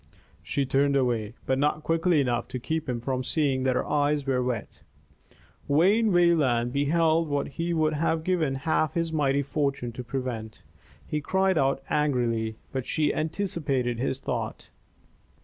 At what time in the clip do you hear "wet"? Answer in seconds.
4.41-4.81